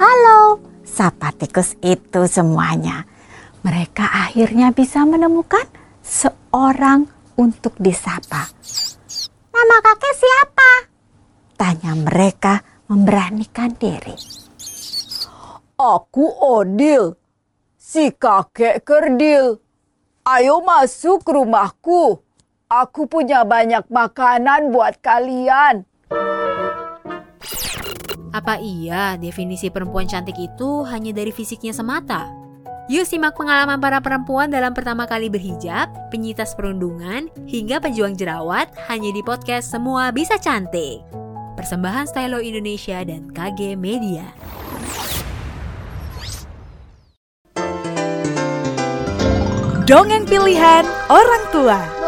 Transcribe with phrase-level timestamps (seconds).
[0.00, 3.04] Halo, sapa tikus itu semuanya.
[3.60, 5.68] Mereka akhirnya bisa menemukan
[6.00, 7.04] seorang
[7.36, 8.48] untuk disapa.
[9.52, 10.70] Nama kakek siapa?
[11.60, 14.16] Tanya mereka memberanikan diri.
[15.76, 17.16] Aku Odil,
[17.76, 19.60] si kakek kerdil.
[20.24, 22.20] Ayo masuk rumahku.
[22.70, 25.89] Aku punya banyak makanan buat kalian.
[28.30, 32.30] Apa iya definisi perempuan cantik itu hanya dari fisiknya semata?
[32.86, 39.10] Yuk simak pengalaman para perempuan dalam pertama kali berhijab, penyitas perundungan, hingga pejuang jerawat hanya
[39.14, 41.02] di podcast Semua Bisa Cantik.
[41.58, 44.26] Persembahan Stylo Indonesia dan KG Media.
[49.90, 51.99] Dongeng pilihan orang tua.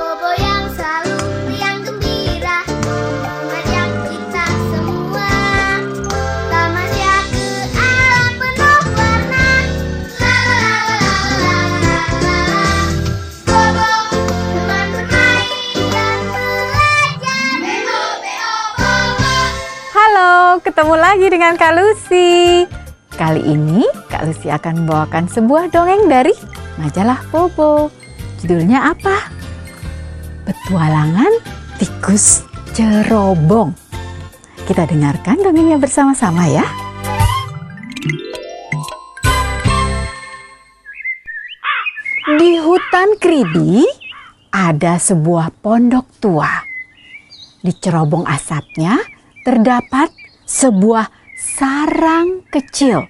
[20.63, 22.63] Ketemu lagi dengan Kak Lucy.
[23.19, 26.31] Kali ini Kak Lucy akan membawakan sebuah dongeng dari
[26.79, 27.91] majalah Bobo.
[28.39, 29.27] Judulnya apa?
[30.47, 31.35] Petualangan
[31.83, 32.47] Tikus
[32.79, 33.75] Cerobong.
[34.63, 36.63] Kita dengarkan dongengnya bersama-sama ya.
[42.39, 43.83] Di hutan Kribi
[44.55, 46.51] ada sebuah pondok tua.
[47.59, 49.03] Di cerobong asapnya
[49.43, 53.07] terdapat sebuah sarang kecil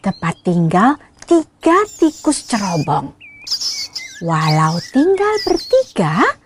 [0.00, 0.96] tempat tinggal
[1.28, 3.14] tiga tikus cerobong.
[4.20, 6.36] Walau tinggal bertiga,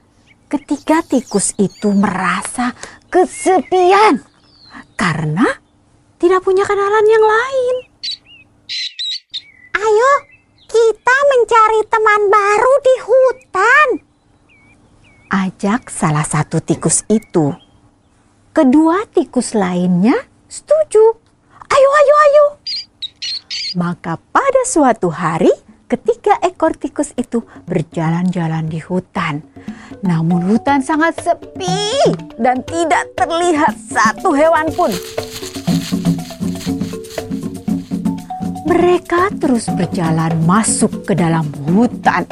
[0.47, 2.71] ketiga tikus itu merasa
[3.11, 4.23] kesepian
[4.95, 5.47] karena
[6.23, 7.77] tidak punya kenalan yang lain.
[9.75, 10.13] Ayo,
[10.71, 13.89] kita mencari teman baru di hutan.
[15.35, 17.64] Ajak salah satu tikus itu.
[18.55, 20.15] Kedua tikus lainnya
[20.47, 21.03] setuju.
[21.75, 22.45] Ayo, ayo, ayo.
[23.75, 25.51] Maka pada suatu hari
[25.91, 29.43] ketiga ekor tikus itu berjalan-jalan di hutan.
[30.07, 34.95] Namun hutan sangat sepi dan tidak terlihat satu hewan pun.
[38.71, 42.23] Mereka terus berjalan masuk ke dalam hutan.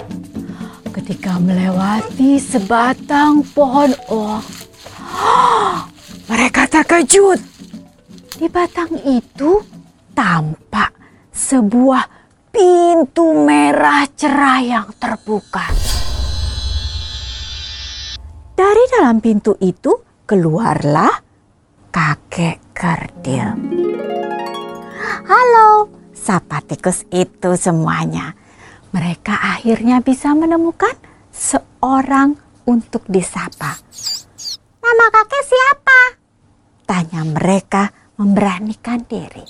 [0.94, 4.46] Ketika melewati sebatang pohon oak,
[6.32, 7.36] mereka terkejut.
[8.40, 9.60] Di batang itu
[10.16, 10.96] tampak
[11.28, 12.08] sebuah
[12.48, 15.68] pintu merah cerah yang terbuka.
[18.56, 19.92] Dari dalam pintu itu
[20.24, 21.12] keluarlah
[21.92, 23.52] kakek kerdil.
[25.28, 28.32] Halo, sapa tikus itu semuanya.
[28.96, 30.96] Mereka akhirnya bisa menemukan
[31.28, 33.76] seorang untuk disapa.
[34.80, 36.11] Nama kakek siapa?
[37.12, 39.44] Tanya mereka memberanikan diri.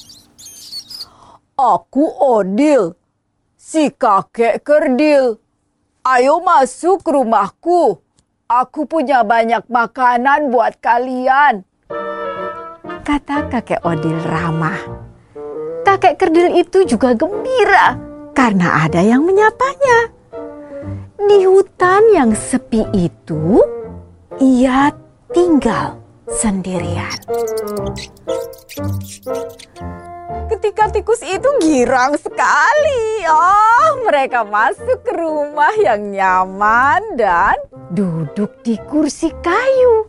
[1.55, 2.91] Aku Odil,
[3.55, 5.39] si kakek kerdil.
[6.03, 8.03] Ayo masuk rumahku.
[8.51, 11.63] Aku punya banyak makanan buat kalian.
[13.07, 14.83] Kata kakek Odil ramah.
[15.87, 17.95] Kakek kerdil itu juga gembira
[18.35, 20.11] karena ada yang menyapanya.
[21.15, 23.63] Di hutan yang sepi itu,
[24.43, 24.91] ia
[25.31, 26.02] tinggal
[26.33, 27.19] sendirian.
[30.49, 33.25] Ketika tikus itu girang sekali.
[33.29, 37.57] Oh, mereka masuk ke rumah yang nyaman dan
[37.93, 40.09] Duduk di kursi kayu.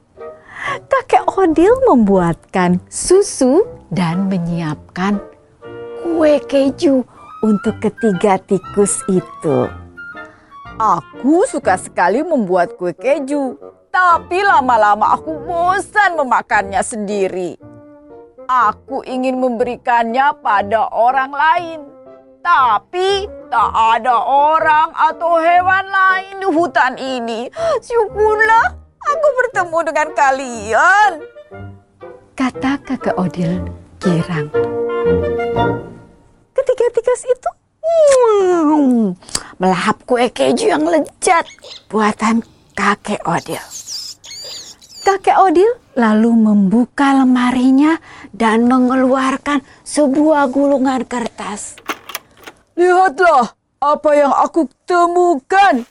[0.87, 5.19] Kakek Odil membuatkan susu dan menyiapkan
[5.99, 7.03] kue keju
[7.43, 9.67] untuk ketiga tikus itu.
[10.79, 13.59] Aku suka sekali membuat kue keju,
[13.93, 17.53] tapi lama-lama aku bosan memakannya sendiri.
[18.49, 21.79] Aku ingin memberikannya pada orang lain,
[22.41, 27.47] tapi tak ada orang atau hewan lain di hutan ini.
[27.85, 31.11] Syukurlah aku bertemu dengan kalian.
[32.33, 33.61] Kata kakek Odil
[34.01, 34.49] girang.
[36.51, 37.51] Ketiga tikus itu
[37.85, 39.13] hmm,
[39.61, 41.45] melahap kue keju yang lezat
[41.87, 42.41] buatan
[42.73, 43.82] kakek Odil.
[45.03, 45.67] Kakek Odil
[45.99, 47.99] lalu membuka lemarinya
[48.31, 51.75] dan mengeluarkan sebuah gulungan kertas.
[52.79, 53.51] Lihatlah
[53.83, 55.83] apa yang aku temukan.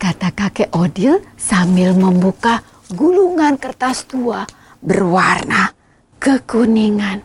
[0.00, 2.64] Kata kakek Odil sambil membuka
[2.96, 4.48] gulungan kertas tua
[4.80, 5.76] berwarna
[6.16, 7.20] kekuningan.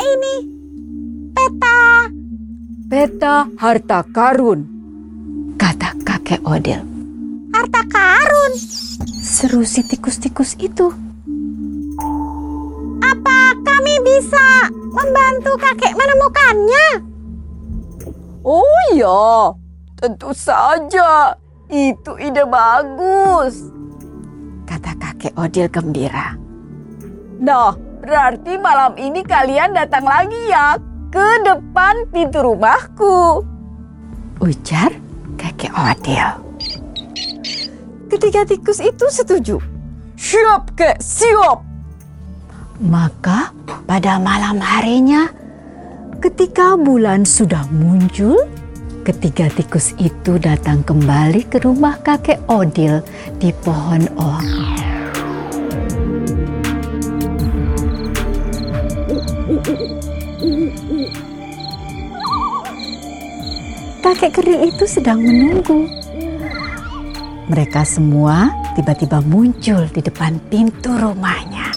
[0.00, 0.36] ini?
[1.36, 2.08] Peta,
[2.88, 4.60] Peta harta karun.
[5.60, 6.89] kata kakek Odil.
[7.60, 8.52] Harta karun,
[9.20, 10.88] seru si tikus-tikus itu.
[13.04, 16.88] Apa kami bisa membantu kakek menemukannya?
[18.48, 19.52] Oh ya,
[20.00, 21.36] tentu saja.
[21.68, 23.68] Itu ide bagus.
[24.64, 26.32] Kata kakek Odil gembira.
[27.44, 30.80] Nah, berarti malam ini kalian datang lagi ya
[31.12, 33.44] ke depan pintu rumahku.
[34.40, 34.96] Ujar
[35.36, 36.49] kakek Odil.
[38.20, 39.56] Ketiga tikus itu setuju.
[40.20, 41.64] Siap, kek, siap.
[42.76, 43.48] Maka
[43.88, 45.32] pada malam harinya
[46.20, 48.36] ketika bulan sudah muncul,
[49.08, 53.00] ketiga tikus itu datang kembali ke rumah kakek Odil
[53.40, 54.44] di pohon oak.
[64.04, 65.99] Kakek keril itu sedang menunggu.
[67.50, 68.46] Mereka semua
[68.78, 71.74] tiba-tiba muncul di depan pintu rumahnya.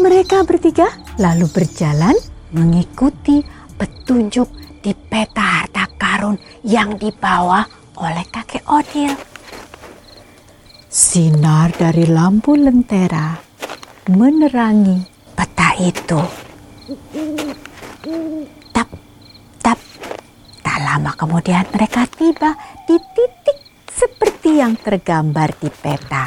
[0.00, 0.88] Mereka bertiga
[1.20, 2.16] lalu berjalan
[2.56, 3.44] mengikuti
[3.76, 4.48] petunjuk
[4.80, 7.68] di peta harta karun yang dibawa
[8.00, 9.12] oleh kakek Odil.
[10.88, 13.36] Sinar dari lampu lentera
[14.08, 15.04] menerangi
[15.36, 16.20] peta itu.
[18.72, 18.88] Tap,
[19.60, 19.78] tap.
[20.64, 22.56] Tak lama kemudian mereka tiba
[22.88, 23.61] di titik
[24.02, 26.26] seperti yang tergambar di peta.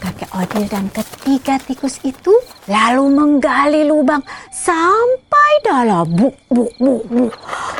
[0.00, 2.32] Kakek Odil dan ketiga tikus itu
[2.64, 7.32] lalu menggali lubang sampai dalam buk buk buk buk.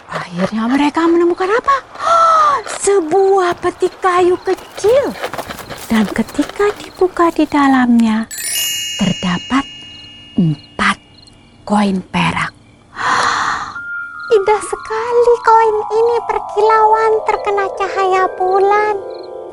[0.05, 1.77] Akhirnya mereka menemukan apa?
[2.85, 5.17] Sebuah peti kayu kecil.
[5.89, 8.29] Dan ketika dibuka di dalamnya,
[9.01, 9.65] terdapat
[10.37, 11.01] empat
[11.65, 12.53] koin perak.
[14.51, 18.99] Indah sekali koin ini berkilauan terkena cahaya bulan.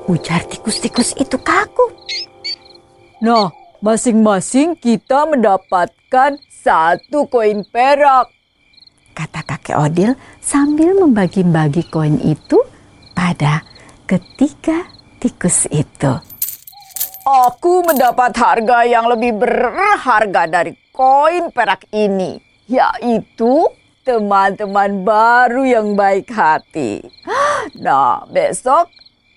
[0.09, 1.93] Ujar tikus-tikus itu kaku.
[3.21, 8.33] Nah, masing-masing kita mendapatkan satu koin perak.
[9.13, 10.11] kata kakek Odil
[10.41, 12.57] sambil membagi-bagi koin itu
[13.13, 13.61] pada
[14.09, 14.81] ketiga
[15.21, 16.17] tikus itu.
[17.21, 23.61] Aku mendapat harga yang lebih berharga dari koin perak ini, yaitu
[24.07, 27.03] teman-teman baru yang baik hati.
[27.75, 28.87] Nah, besok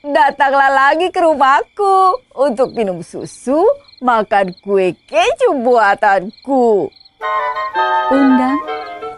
[0.06, 3.58] datanglah lagi ke rumahku untuk minum susu,
[3.98, 6.86] makan kue keju buatanku.
[8.14, 8.58] Undang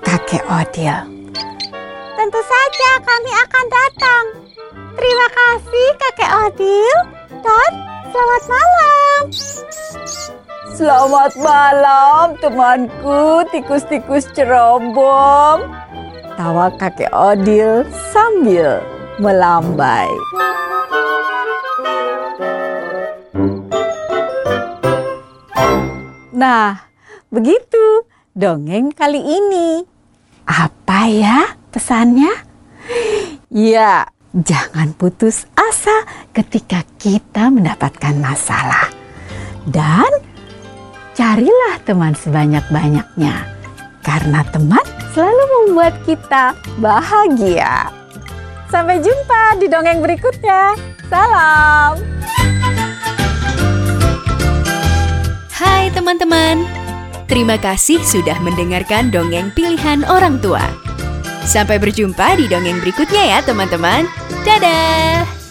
[0.00, 0.96] kakek Odil.
[2.16, 4.25] Tentu saja kami akan datang.
[4.96, 6.96] Terima kasih kakek Odil
[7.44, 7.70] dan
[8.08, 8.92] selamat malam.
[10.82, 15.62] Selamat malam temanku tikus-tikus cerombong.
[16.34, 18.82] Tawa kakek Odil sambil
[19.23, 20.11] melambai.
[26.34, 26.82] Nah,
[27.31, 28.02] begitu
[28.34, 29.87] dongeng kali ini.
[30.50, 32.34] Apa ya pesannya?
[33.55, 38.90] Ya, Jangan putus asa ketika kita mendapatkan masalah.
[39.62, 40.31] Dan
[41.22, 43.46] carilah teman sebanyak-banyaknya.
[44.02, 44.82] Karena teman
[45.14, 47.86] selalu membuat kita bahagia.
[48.72, 50.72] sampai jumpa di dongeng berikutnya.
[51.12, 52.00] Salam.
[55.52, 56.64] Hai teman-teman,
[57.29, 60.64] terima kasih sudah mendengarkan dongeng pilihan orang tua.
[61.44, 64.08] Sampai berjumpa di dongeng berikutnya ya teman-teman.
[64.41, 65.42] Dadah!